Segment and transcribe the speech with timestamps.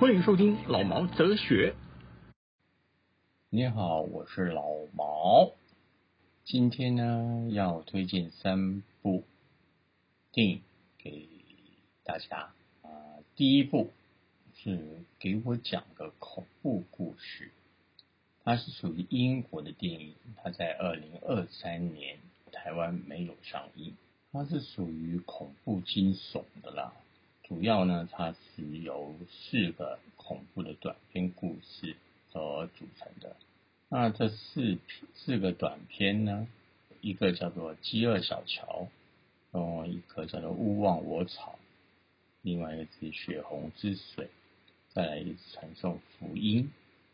[0.00, 1.74] 欢迎收听老毛哲学。
[3.72, 5.52] 好，我是老毛。
[6.44, 9.22] 今天呢，要推荐三部
[10.32, 10.62] 电影
[10.98, 11.28] 给
[12.02, 12.52] 大家。
[12.82, 12.90] 啊、
[13.36, 13.90] 第一部
[14.56, 17.52] 是给我讲个恐怖故事，
[18.42, 22.18] 它是属于英国的电影，它在二零二三年
[22.50, 23.94] 台湾没有上映，
[24.32, 26.92] 它是属于恐怖惊悚的啦。
[27.44, 31.94] 主要呢，它是由四个恐怖的短篇故事
[32.32, 33.36] 所组成的。
[33.92, 34.78] 那这四
[35.16, 36.46] 四个短片呢，
[37.00, 38.88] 一个叫做《饥饿小桥》，
[39.58, 41.58] 哦，一个叫做《勿忘我草》，
[42.42, 44.26] 另外一个是《血红之水》，
[44.94, 46.64] 再来一个《传送福音》。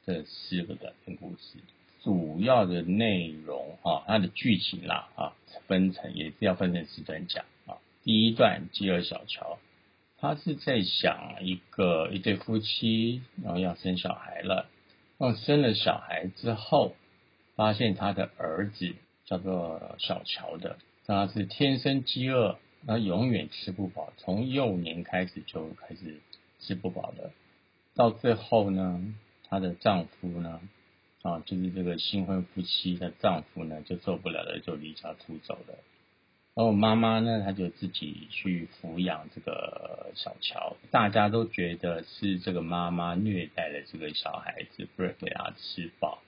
[0.05, 1.59] 这四个短篇故事，
[2.03, 5.33] 主要的内容啊，它的剧情啦啊，
[5.67, 7.79] 分成也是要分成四段讲啊。
[8.05, 9.55] 第一段《饥饿小桥》。
[10.19, 14.67] 他是在想一个一对夫妻，然后要生小孩了，
[15.19, 16.95] 哦生了小孩之后，
[17.55, 26.21] 发现他的儿子叫做小乔的，他是天生饥饿，他永远吃不饱，从幼年开始就开始
[26.61, 27.33] 吃不饱了，
[27.95, 29.15] 到最后呢，
[29.49, 30.61] 她的丈夫呢，
[31.23, 35.79] 啊，就是这个新婚夫妻的丈夫呢，就受不了了，就离家出走了。
[36.57, 46.23] 然后妈妈呢，她就自己去抚养这个小乔，大家都觉得是这个妈妈虐待了这个小孩子，不是给他吃饱，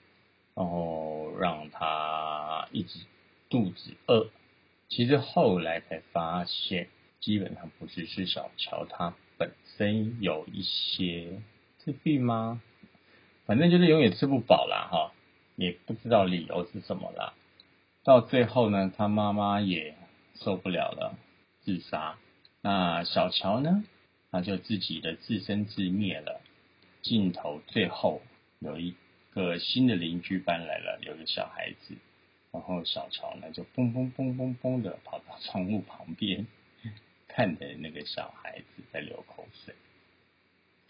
[0.54, 2.98] 然后让他一直
[3.48, 4.28] 肚子饿。
[4.90, 6.88] 其实后来才发现，
[7.22, 11.40] 基本上不是是小乔他本身有一些
[11.78, 12.60] 自闭吗？
[13.46, 15.12] 反正就是永远吃不饱啦，哈，
[15.56, 17.32] 也不知道理由是什么啦。
[18.04, 19.94] 到最后呢，他妈妈也。
[20.40, 21.18] 受不了了，
[21.62, 22.16] 自杀。
[22.60, 23.84] 那小乔呢？
[24.30, 26.42] 他就自己的自生自灭了。
[27.00, 28.20] 镜头最后
[28.58, 28.94] 有一
[29.30, 31.94] 个新的邻居搬来了，有个小孩子，
[32.52, 36.46] 然后小乔呢就嘣嘣嘣嘣嘣的跑到窗户旁边，
[37.26, 39.74] 看着那个小孩子在流口水。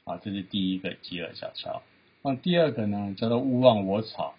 [0.04, 1.82] 好，这是第一个饥饿小乔。
[2.22, 4.34] 那第二个呢，叫做勿忘我草。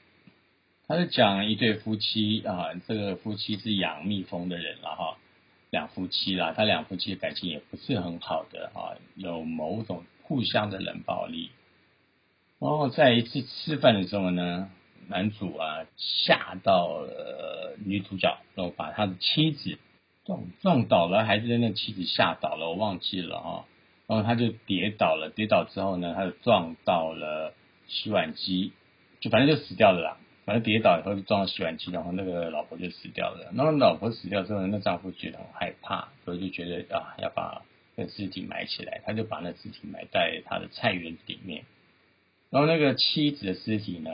[0.90, 5.18] 他是讲一对夫妻啊，这个夫妻是养蜜蜂的人了哈，
[5.70, 11.52] 两夫妻啦，他两夫妻的感情也不是很好的啊，有某种互相的冷暴力。
[12.58, 14.72] 然后在一次吃饭的时候呢，
[15.08, 19.78] 男主啊吓到了女主角，然后把他的妻子
[20.26, 23.66] 撞撞倒了，还是那妻子吓倒了，我忘记了哈。
[24.08, 27.54] 然后他就跌倒了，跌倒之后呢，他就撞到了
[27.88, 28.74] 洗碗机，
[29.20, 30.18] 就反正就死掉了啦。
[30.50, 33.52] 反正跌倒以后就撞到洗碗机，然后那个老婆就死掉了。
[33.56, 37.62] 然后老婆死掉之后，那丈夫觉得很害怕，所以就觉得啊要把
[37.96, 41.66] 那尸体埋起来，他就把那尸体埋在他的菜园子里面。
[42.50, 44.10] 然后那个妻子的尸体呢，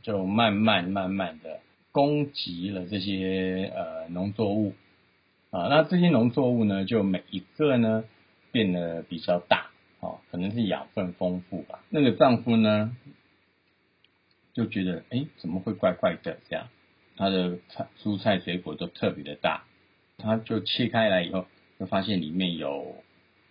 [0.00, 1.60] 就慢慢慢慢的
[1.92, 4.72] 攻击了这些呃农作物
[5.50, 5.68] 啊。
[5.68, 8.02] 那这些农作物呢，就每一个呢
[8.50, 9.66] 变得比较大，
[10.00, 11.80] 哦，可能是养分丰富吧。
[11.90, 12.96] 那个丈夫呢？
[14.56, 16.38] 就觉得哎，怎么会怪怪的？
[16.48, 16.66] 这样，
[17.14, 19.64] 他的菜蔬菜水果都特别的大，
[20.16, 21.44] 他就切开来以后，
[21.78, 23.04] 就发现里面有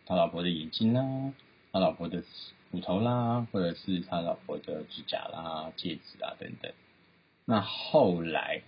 [0.08, 1.32] 他老婆的眼睛啦，
[1.72, 2.24] 他老婆的
[2.72, 6.74] 骨头啦，或者是他老婆的指甲啦、戒指啊等等。
[7.46, 8.64] 那后来，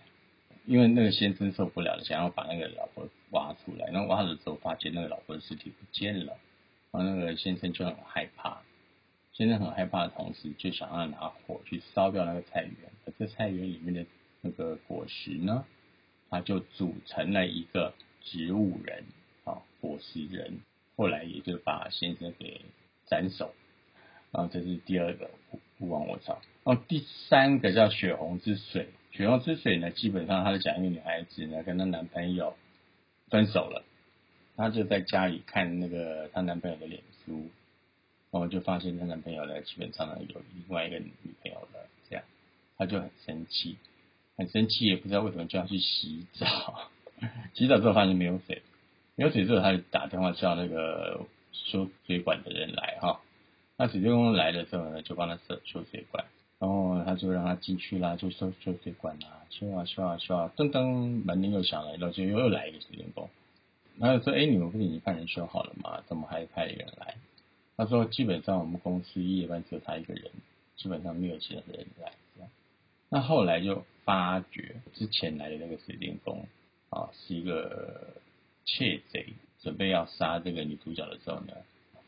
[0.67, 6.37] 因为那个先生受不了了，想要把那个老婆挖出来，那挖了之后发现那个老婆的尸体不见了，
[6.91, 8.61] 然后那个先生就很害怕。
[9.37, 12.73] 先生很害怕的同时，就想要拿火去烧掉那个菜园。
[13.05, 14.03] 而这菜园里面的
[14.41, 15.63] 那个果实呢，
[16.31, 19.03] 他就组成了一个植物人，
[19.43, 20.61] 啊，果实人。
[20.95, 22.61] 后来也就把先生给
[23.05, 23.53] 斩首。
[24.31, 25.29] 然后这是第二个
[25.77, 26.41] 勿忘我草。
[26.63, 28.89] 然后第三个叫血红之水。
[29.11, 32.57] 血红之水呢，基本上他是讲一个女孩子呢跟她男朋友
[33.29, 33.85] 分手了，
[34.55, 37.51] 她就在家里看那个她男朋友的脸书。
[38.31, 42.23] 然后就发现她男朋友呢，基本上呢有另外一个女朋友了，这样，
[42.77, 43.77] 她就很生气，
[44.37, 46.89] 很生气，也不知道为什么就要去洗澡。
[47.53, 48.61] 洗澡之后发现没有水，
[49.15, 53.21] 没有水之后，她就打电话叫那个修水管的人来哈。
[53.77, 56.25] 那水电工来了之后呢，就帮他修修水管。
[56.59, 63.29] 然后他就让他进去啦，就修修水管啦，修啊修啊修啊，噔噔，门铃又响了，然后就又又来一个水电工，
[63.99, 66.01] 然后说，哎，你们不是已经派人修好了吗？
[66.07, 67.13] 怎么还派一个人来？
[67.77, 70.31] 他说，基本上我们公司夜班只有他一个人，
[70.75, 72.11] 基本上没有其他人来。
[73.09, 76.45] 那后来就发觉之前来的那个水电工
[76.89, 78.15] 啊，是一个
[78.65, 79.27] 窃贼，
[79.61, 81.53] 准备要杀这个女主角的时候呢，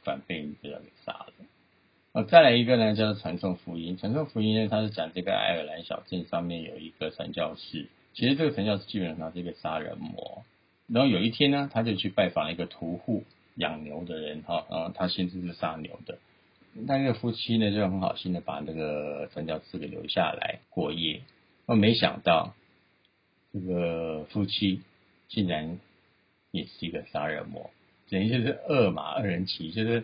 [0.03, 1.33] 反被女主角给杀了。
[2.11, 3.95] 哦，再来一个呢，叫做传送福音。
[3.95, 10.43] 传送福音呢，它是讲这个爱尔兰小镇上面有一个传教士，其实这个传教士基本上是一个杀人魔。
[10.87, 13.23] 然后有一天呢，他就去拜访了一个屠户
[13.55, 16.17] 养牛的人，哈，然后他先是是杀牛的。
[16.73, 21.21] 那个夫妻呢，就很好心的把那个传教士给留下来过夜。
[21.65, 22.53] 哦，没想到
[23.51, 24.81] 这个夫妻
[25.27, 25.79] 竟然
[26.51, 27.69] 也是一个杀人魔，
[28.09, 30.03] 等于就是二马二人骑，就是。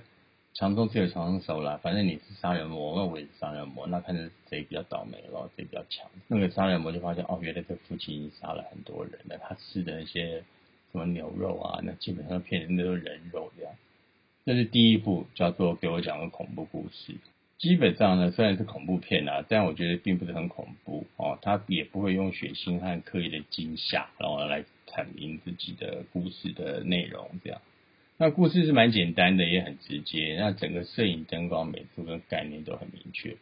[0.58, 6.10] 强中自有强中手啦，反正你是杀人魔，那我也是杀人魔，那看着谁比较倒霉咯，谁比较强。
[6.30, 10.42] 那个杀人魔就发现，哦，原来这父亲已经杀了很多人了，他吃的那些
[10.96, 13.74] 什么牛肉啊，那基本上骗人都是人肉这样。
[14.46, 17.16] 这是第一部叫做给我讲个恐怖故事。
[17.58, 27.60] 基本上呢，虽然是恐怖片啊，但我觉得并不是很恐怖哦，他也不会用血腥和刻意的惊吓，然后来阐明自己的故事的内容这样。
[28.18, 30.38] 那故事是蛮简单的，也很直接。
[30.40, 33.36] 那整个摄影、灯光、美术跟概念都很明确。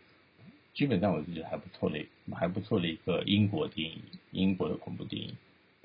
[0.74, 2.04] 基本上我是觉得还不错的，
[2.34, 4.02] 还不错的一个英国电影，
[4.32, 5.36] 英国的恐怖电影。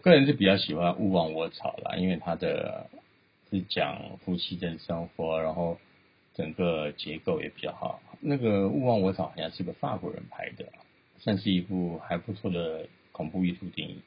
[0.09, 2.89] 个人是比较喜欢《勿忘我草》啦，因为它的
[3.51, 5.79] 是讲夫妻的生活，然后
[6.35, 8.01] 整个结构也比较好。
[8.21, 10.65] 那个《勿忘我草》好像是个法国人拍的，
[11.19, 14.03] 算是一部还不错的恐怖艺术电影。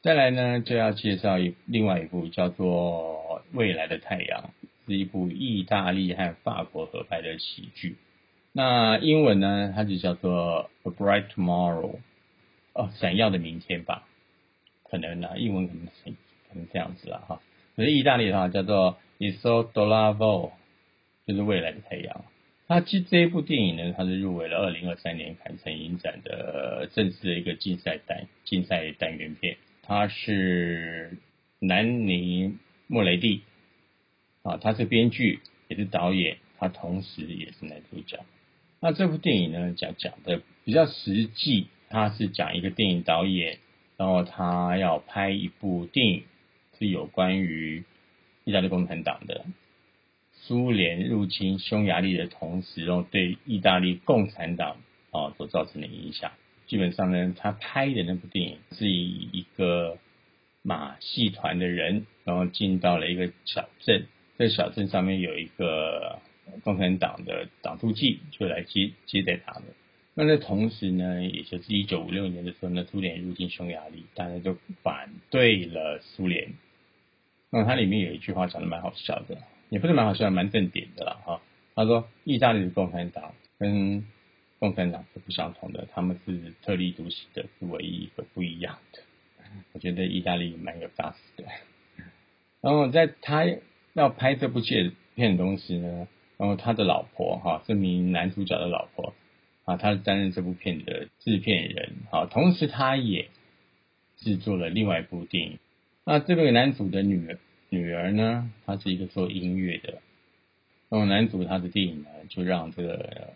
[0.00, 4.50] 再来呢，就要介绍一另外一部叫做《未来的太阳》，
[4.86, 7.96] 是一部意大利和法国合拍的喜剧。
[8.52, 11.92] 那英文呢，它就叫做《A Bright Tomorrow》，
[12.72, 14.06] 哦，闪耀的明天吧？
[14.92, 16.10] 可能呢，英文可能是
[16.50, 17.40] 可能这样子了哈。
[17.74, 20.50] 可是意大利的话叫做《Il Sole d Lavoro》，
[21.26, 22.26] 就是未来的太阳。
[22.68, 29.56] 它其实这一部电影呢，它是入围了二零二三年坎城影展的正式的一个竞赛单竞赛单元片。
[29.82, 31.16] 它是
[31.58, 33.40] 南尼莫雷蒂
[34.42, 38.18] 啊，他是编剧也是导演，他同时也是男主角。
[38.78, 43.58] 那这部电影呢，讲讲的比较实际，他是讲一个电影导演，
[44.02, 46.24] 然后他要拍一部电影，
[46.76, 47.84] 是有关于
[48.42, 49.44] 意大利共产党的
[50.32, 54.78] 苏联入侵匈牙利的同时，然后对意大利共产党
[55.12, 56.32] 啊所造成的影响。
[56.66, 59.98] 基本上呢，他拍的那部电影是以一个
[60.62, 66.18] 马戏团的人，然后进到了一个小镇，在小镇上面有一个
[66.64, 69.62] 共产党的党书记，就来接接待他们。
[70.14, 76.52] 那在同时呢，也就是一九五六年的时候呢，苏联入侵匈牙利，大家就反对了苏联。
[77.50, 79.38] 那它里面有一句话讲的蛮好笑的，
[79.70, 81.40] 也不是蛮好笑，蛮正点的了哈。
[81.74, 84.04] 他说，意大利的共产党跟
[84.58, 89.00] 共产党是不相同的，他们是特立独行的，是唯一一个不一样的。
[89.72, 91.48] 我觉得意大利蛮有大识的。
[92.60, 93.46] 然后在他
[93.94, 96.06] 要拍这部片片的同时呢，
[96.36, 99.01] 然后他的老婆哈，这名男主角的老婆
[99.64, 103.28] 啊，他担任这部片的制片人啊，同时他也
[104.16, 105.58] 制作了另外一部电影。
[106.04, 107.38] 那这个男主的女儿
[107.68, 110.02] 女儿呢，她是一个做音乐的，
[110.88, 113.34] 那么男主他的电影呢，就让这个。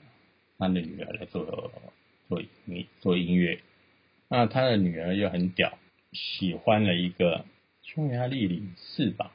[0.59, 1.71] 他的女儿来做
[2.31, 3.61] 做音做音乐，
[4.27, 5.79] 那他的女儿又很屌，
[6.13, 7.45] 喜欢了一个
[7.83, 9.35] 匈牙利领事吧，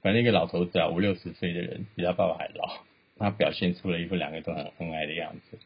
[0.00, 2.84] 反正一个老头子啊，五六十岁的人，比他爸爸还老。
[3.18, 5.58] 他表现出了一副两个都很恩爱的样子，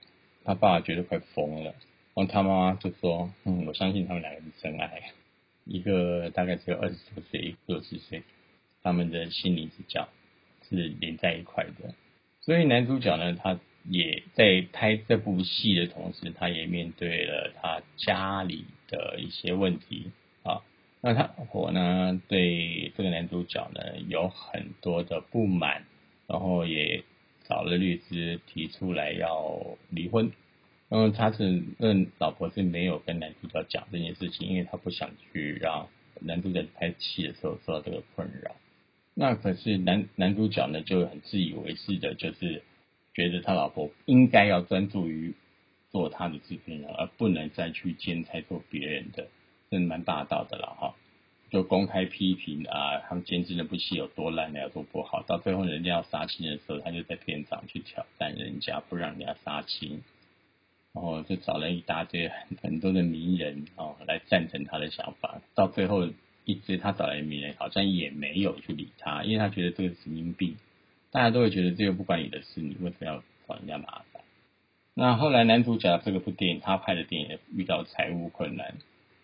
[0.45, 1.75] 他爸爸觉得快疯了。
[2.15, 5.13] 然后他妈妈就说：“嗯，我相信他们两个是真爱，
[5.65, 8.23] 一个大概只有二十多岁，一个六十岁，
[8.83, 10.09] 他们的心灵之交
[10.69, 11.95] 是连在一块的。
[12.41, 13.59] 所以男主角呢，他。”
[13.91, 20.13] 也在拍这部戏的同时，他也面对了他家里的一些问题
[20.45, 20.63] 啊。
[21.01, 25.85] 那他我呢，对这个男主角呢有很多的不满，
[26.29, 27.03] 然后也
[27.53, 30.33] 找了律师提出来要离婚。
[30.89, 35.89] 嗯，他是那老婆是没有跟男主角讲这件事情，因为他不想去让
[36.21, 38.57] 男主角拍戏的时候受到这个困扰。
[39.13, 42.63] 那可是男男主角呢就很自以为是的，就是。
[43.15, 45.35] 觉得他老婆应该要专注于
[45.91, 49.29] 做他的制片人，而不能再去兼差做别人的，
[49.71, 50.95] 真蛮霸道的了哈。
[51.53, 55.23] 就公开批评啊，他们监制那部戏有多烂，有多不好。
[55.27, 60.03] 到最后人家要杀青的时候，他就在片场去挑战人家，不让人家杀青。
[60.95, 62.31] 然后就找了一大堆
[62.63, 66.09] 很多的名人哦来赞成他的想法，到最后
[66.47, 70.57] 一直他找来的名人好像也没有去理他，因为他觉得这个神经病，
[71.11, 74.23] 大家都会觉得这个不关你的事，你为什么要找人家麻烦？
[74.95, 78.75] 那后来男主角这个部电影他拍的电影遇到财务困难，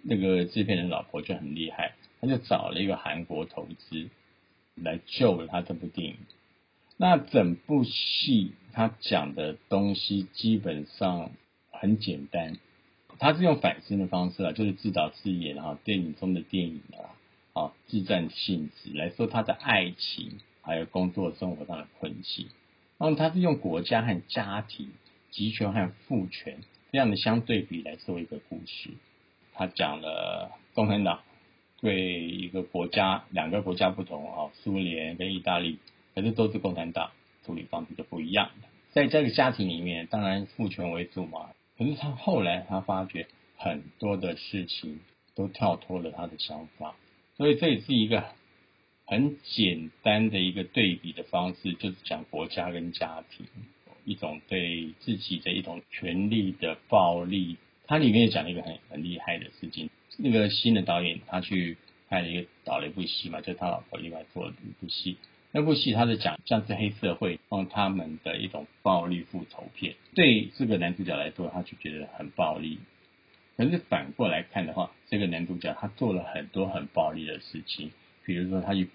[0.02, 4.08] 那个制片人老婆就很厉害，他就找了一个韩国投资
[4.74, 6.16] 来救了他这部电影。
[6.96, 11.30] 那整部戏他讲的东西基本上
[11.70, 12.56] 很简单，
[13.18, 16.82] 他是用反思的方式啊，就是自导自演哈，电影中的电影
[17.54, 22.48] 啊，啊，自传性质来说他的爱情还有工作生活上的困境，
[22.98, 24.90] 然后他是用国家和家庭。
[25.30, 26.56] 集权和父权
[26.90, 28.88] 这样的相对比来做一个故事，
[29.52, 31.20] 他讲了共产党
[31.80, 35.78] 对一个国家两个国家不同啊，苏联跟意大利，
[36.14, 37.10] 可是都是共产党
[37.44, 38.68] 处理方式就不一样的。
[38.92, 45.00] 在这个家庭里面，当然父权为主嘛，可是他后来他发觉很多的事情
[45.34, 46.96] 都跳脱了他的想法，
[47.36, 48.24] 所以这也是一个
[49.06, 53.46] 很简单的一个对比的方式，就是讲国家跟家庭。
[54.04, 59.90] 一种对自己的一种权力的暴力，它里面讲了一个很很厉害的事情。
[60.18, 61.76] 那个新的导演他去
[62.08, 65.16] 拍了一个导了一部戏嘛，就他老婆另外做的一部戏。
[65.52, 69.94] 那部戏他是讲像是黑社会用他们的一种暴力复仇片。
[70.14, 72.78] 对这个男主角来说，他就觉得很暴力。
[73.56, 77.92] 可是反过来看的话，这个男主角他做了很多很暴力的事情，
[78.24, 78.90] 比如说他去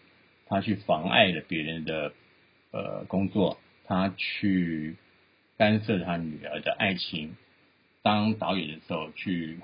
[0.48, 2.14] 他去妨碍了别人的
[2.72, 4.98] 呃工作，他去。
[5.56, 7.36] 干涉他女儿的爱情，
[8.02, 9.60] 当导演的时候去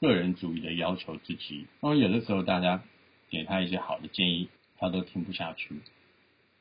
[0.00, 2.82] 个人主义的要求自己，然后有的时候大家
[3.30, 5.74] 给他一些好的建议，他都听不下去。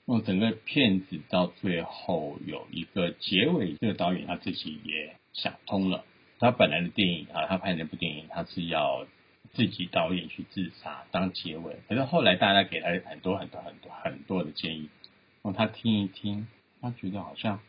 [0.05, 6.05] 那整个片子到最后有一个结尾，这个导演他自己也想通了。
[6.39, 9.05] 他本来的电影啊，他拍那部电影，他是要
[9.53, 14.89] 自己导演去自杀当结尾，可是后来大家给他很多很多很多很多的建议，
[15.43, 16.47] 让他听一听，
[16.81, 17.59] 他觉得好像。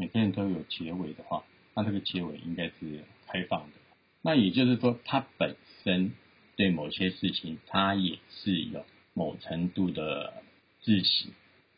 [0.00, 1.42] 每个人都有结尾的话，
[1.74, 3.77] 那这个结尾应该是开放的。
[4.22, 6.12] 那也就是说，他本身
[6.56, 8.84] 对某些事情，他也是有
[9.14, 10.42] 某程度的
[10.82, 11.30] 自省。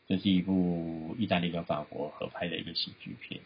[0.09, 3.40] 这是一部意大利跟法国合拍的一个喜剧片。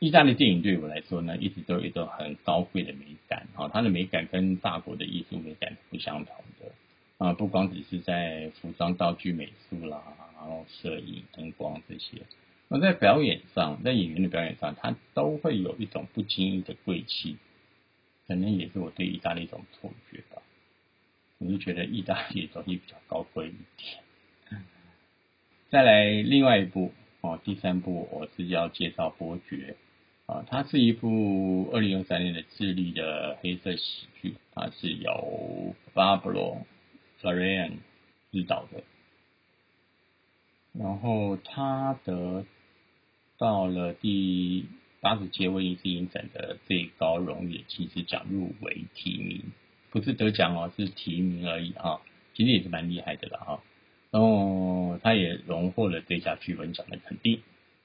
[0.00, 6.72] 意大利电影对我来说呢，一直都有一种很高贵的美感啊，它的美感跟法国的艺术美感不相同的
[7.18, 10.02] 啊，不光只是在服装、道具、美术啦，
[10.34, 12.22] 然后摄影、灯光这些。
[12.66, 17.36] 那在表演上，在演员的表演上，他都会有一种不经意的贵气，
[18.32, 20.40] 可能也是我对意大利一种错觉吧。
[21.36, 24.62] 我就觉得意大利的东西比较高贵一点。
[25.68, 29.76] 再来另外一部哦，第三部我是要介绍《伯爵》
[30.32, 36.64] 啊，它是一部二零二三年的智利的黑色喜剧，它是由 Pablo
[37.20, 37.72] Larraín
[38.30, 38.82] 指导的，
[40.72, 42.46] 然后他的。
[43.38, 44.66] 到了第
[45.02, 49.42] 八十届威尼斯影展的最高荣誉其实奖入围提名，
[49.90, 52.00] 不是得奖哦，是提名而已哈，
[52.34, 53.64] 其实也是蛮厉害的了哈。
[54.12, 57.42] 然后他也荣获了最佳剧本奖的肯定。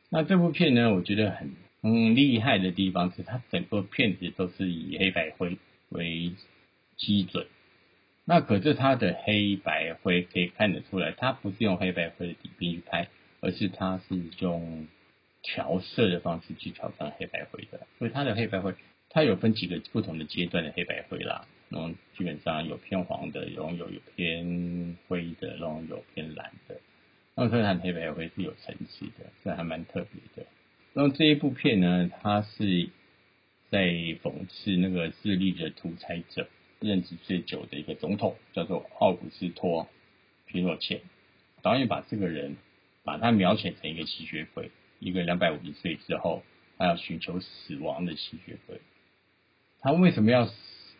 [0.09, 5.57] 那这部片呢，我觉得很很厉害的地方是，它整个片子都是以黑白灰
[5.89, 6.33] 为
[6.97, 7.47] 基准。
[8.25, 13.07] 那可是它的黑白灰可以看得出来，它不是用黑白灰的底片去拍，
[13.41, 14.85] 而是它是用。
[15.47, 18.75] 调色的方式去调成黑白灰的，所以它的黑白灰，
[19.09, 21.47] 它有分几个不同的阶段的黑白灰啦。
[21.69, 26.75] 然后基本上有偏黄的，然后有有偏灰的，然后有偏蓝的。
[27.35, 30.49] 那么所以它的黑白灰是有层次的，这还蛮特别的。
[30.93, 32.89] 那么这一部片呢，它是
[33.69, 36.49] 在讽刺那个智利的独裁者
[36.81, 39.83] 任职最久的一个总统，叫做奥古斯托·
[40.45, 41.01] 皮诺切。
[41.61, 42.57] 导演把这个人
[43.03, 44.71] 把他描写成一个吸血鬼。
[44.99, 46.43] 一个两百五十岁之后，
[46.77, 48.81] 他要寻求死亡的吸血鬼。
[49.79, 50.49] 他为什么要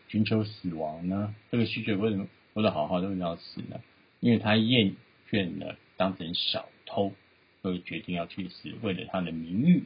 [0.06, 1.34] 寻求死亡呢？
[1.50, 3.80] 这个吸血鬼为什么活得好好的为什么要死呢？
[4.20, 4.94] 因为他厌
[5.28, 7.12] 倦了当成小偷，
[7.60, 8.72] 所以决定要去死。
[8.82, 9.84] 为了他的名誉，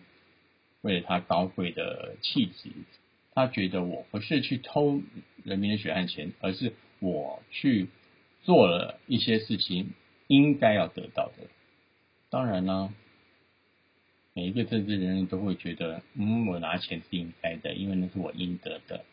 [0.83, 2.71] 为了他高贵的气质，
[3.35, 5.01] 他觉得我不是去偷
[5.43, 7.89] 人民的血汗钱，而是我去
[8.43, 9.95] 做了一些事情
[10.27, 11.49] 应该要得到的。
[12.29, 12.93] 当然呢。
[14.35, 19.05] 每一个政治人物都会觉得，嗯，我拿钱是应该的，因为那是我应得的。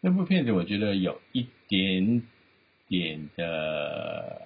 [0.00, 2.22] 那部片子我觉得有一点
[2.86, 4.42] 点的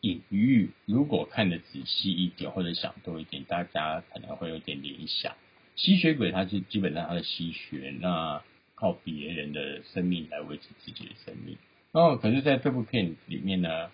[0.00, 5.34] 隐喻，如果看的仔细一点或者想多一点，大家可能会有点联想。
[5.76, 8.42] 吸血鬼他是基本上他的吸血，那
[8.74, 11.58] 靠别人的生命来维持自己的生命。
[11.92, 13.90] 哦，可是在这部片里面呢，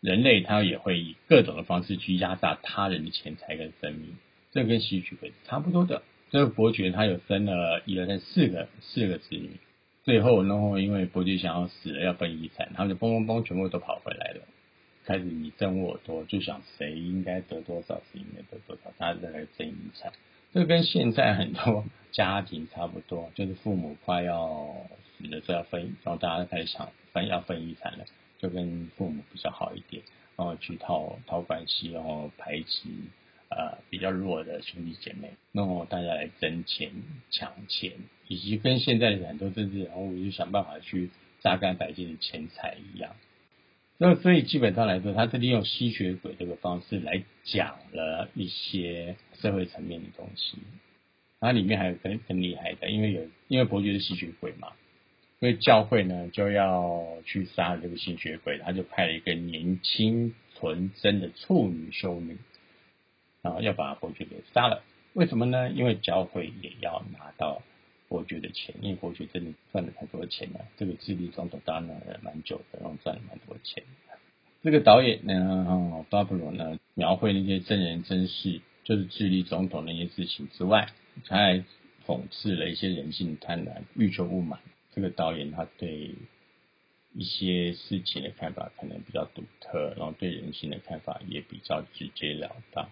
[0.00, 4.16] 人类他也会以各种的方式去压榨他人的钱财跟生命，
[4.54, 6.02] 这跟吸血鬼差不多的。
[6.30, 9.50] 这个伯爵他有生了一二三四个四个子女，
[10.04, 14.42] 最后然后因为伯爵想要死了要分遗产，他们就嘣嘣嘣全部都跑回来了，
[15.04, 20.12] 开始你争我夺，就想谁应该得多少，谁应该得多少，大家在来争遗产。
[20.52, 24.74] 这跟现在很多家庭差不多，就是父母快要
[25.18, 28.04] 死了，就要分，然后大家开始想分要分遗产了，
[28.38, 30.02] 就跟父母比较好一点，
[30.36, 32.90] 然后去套套关系，然后排挤。
[33.56, 36.90] 呃，比较弱的兄弟姐妹，那么大家来争钱、
[37.30, 37.92] 抢钱，
[38.26, 43.14] 以及跟现在的很多政治人物就想办法去榨干百姓的钱财一样。
[43.96, 50.58] 那所以基本上来说，他是利用吸血鬼这个方式来讲了一些社会层面的东西。
[51.38, 54.72] 它里面还有更更厉害的，因为有因为伯爵是吸血鬼嘛，
[55.38, 62.36] 所以教会呢就要去杀这个吸血鬼，他就派了一个年轻纯真的处女修女。
[63.44, 64.82] 然后，要把伯爵给杀了，
[65.12, 65.68] 为什么呢？
[65.68, 67.60] 因为教会也要拿到
[68.08, 70.60] 伯爵的钱，因为伯爵真的赚了太多钱了。
[70.78, 73.84] 这个智利总统当然了蛮久的，然后赚了蛮多钱。
[74.62, 80.88] 这个导演呢，巴布罗呢，描绘那些真人真事，就是智利总统那些事情之外，
[81.26, 81.62] 他还
[82.06, 84.58] 讽刺了一些人性贪婪、欲求不满。
[84.94, 86.14] 这个导演他对
[87.12, 92.88] 一些事情的看法可能比较独特，然后对人性的看法也比较直截了当。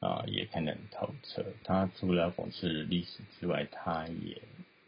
[0.00, 1.44] 啊，也看得很透彻。
[1.64, 4.40] 他除了讽刺历史之外，他也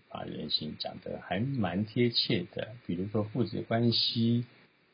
[0.08, 2.68] 把人性讲得还蛮贴切的。
[2.86, 4.44] 比如说父子关系、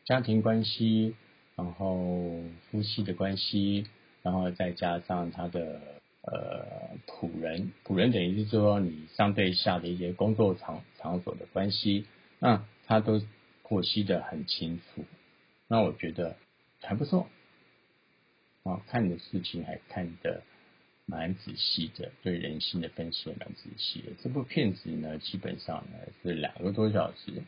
[0.05, 1.15] 家庭关系，
[1.55, 3.87] 然后夫妻的关系，
[4.23, 5.81] 然后再加上他的
[6.23, 12.07] 呃仆人，仆人等于是说你上对下的一些工作场场所的关系，
[12.39, 13.21] 那他都
[13.65, 15.05] 剖析的很清楚。
[15.69, 16.37] 那我觉得
[16.81, 17.27] 还不错。
[18.67, 20.43] 啊，看的事情还看得
[21.05, 24.11] 蛮仔细的，对人性的分析也蛮仔细的。
[24.21, 27.45] 这部片子呢，基本上呢是两个多小时，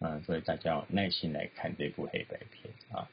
[0.00, 3.08] 嗯，所以大家要耐心来看这部黑白片啊。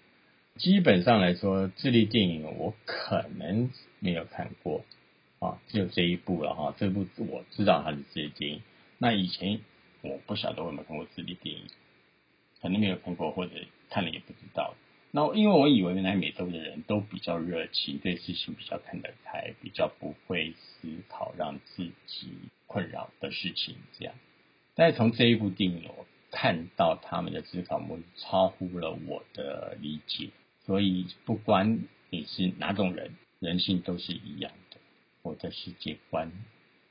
[0.55, 3.69] 基本上来说，智利电影我可能
[3.99, 4.83] 没有看过
[5.37, 6.73] 啊，只有这一部了哈。
[6.79, 8.63] 这部我知道它是智利电影，
[8.97, 9.59] 那以前
[10.01, 11.61] 我不晓得我有没有看过智利电影，
[12.63, 13.53] 可能没有看过，或者
[13.91, 14.73] 看了也不知道。
[15.11, 22.29] 那因为我以为南美洲的人都比较热情，对事情比较看得开，比较不会思考让自己
[22.65, 24.13] 困扰的事情这样。
[24.75, 30.29] 但是从这一部电影，我看到他们的思考模式超乎了我的理解。
[30.65, 34.77] 所以不管你是哪种人，人性都是一样的。
[35.23, 36.31] 我的世界观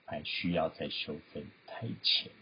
[0.07, 2.33] 还需要再修正，太浅。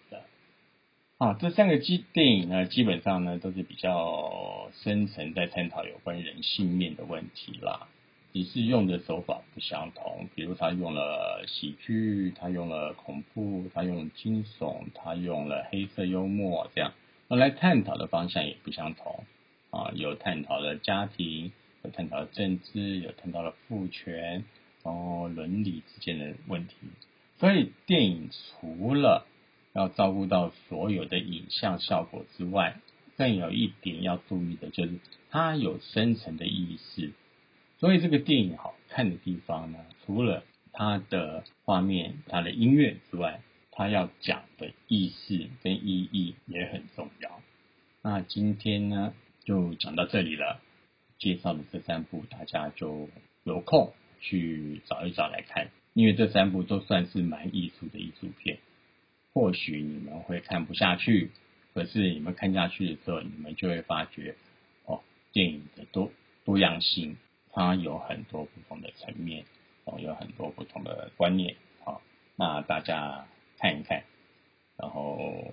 [1.25, 7.89] 啊，这三个基电影呢，基本上呢都是比较深层，在探讨有关人性面的问题啦。
[8.35, 16.93] 只是用的手法不相同，比如他用了喜剧，他用了恐怖，他用惊悚，他用了黑色幽默，这样，
[17.29, 19.25] 那来探讨的方向也不相同。
[19.71, 21.53] 啊，有探讨了家庭，
[21.85, 24.45] 有探讨政治，有探讨了父权，
[24.83, 26.75] 然后伦理之间的问题。
[27.39, 29.27] 所以电影除了
[29.75, 32.81] 要照顾到所有的影像效果之外，
[33.17, 34.99] 更有一点要注意的就是
[35.31, 37.13] 它有深层的意思。
[37.81, 43.41] 所以这个电影好看的地方呢，除了它的画面、它的音乐之外，
[43.73, 47.41] 它要讲的意思跟意义也很重要。
[48.01, 49.13] 那今天呢
[49.45, 50.61] 就讲到这里了，
[51.19, 53.09] 介绍的这三部大家就
[53.43, 58.59] 有空去找一找来看，因为这三部都算是蛮艺术的艺术片。
[59.35, 61.33] 或许你们会看不下去，
[61.75, 64.37] 可是你们看下去的时候，你们就会发觉，
[64.87, 66.13] 哦，电影的多
[66.45, 67.17] 多样性，
[67.53, 69.45] 它有很多不同的层面，
[69.85, 72.01] 哦，有很多不同的观念，好，
[72.37, 73.27] 那大家
[73.59, 74.05] 看一看，
[74.77, 75.53] 然后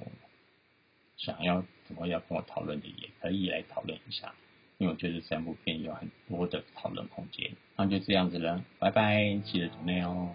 [1.17, 4.31] 想要怎么要跟我讨论的，也可以来讨论一下，
[4.77, 10.29] 因为我觉得三部片有很多的讨论空间，那就这样子了，拜拜，记得读内哦。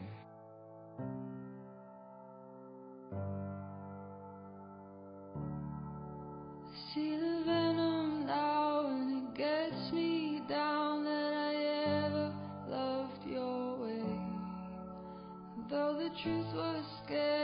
[16.23, 17.36] truth was scared.